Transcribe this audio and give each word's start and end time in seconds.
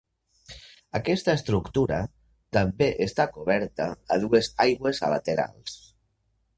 Aquesta 0.99 1.35
estructura 1.39 1.99
també 2.59 2.89
està 3.07 3.29
coberta 3.37 3.91
a 4.17 4.21
dues 4.27 4.53
aigües 4.69 5.07
a 5.07 5.15
laterals. 5.17 5.83